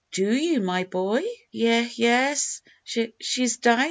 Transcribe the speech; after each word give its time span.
"Do 0.13 0.33
you, 0.35 0.61
my 0.61 0.83
boy?" 0.85 1.21
"Ye 1.51 1.87
yes; 1.93 2.63
sh 2.83 3.05
she's 3.21 3.57
dyin'!" 3.57 3.79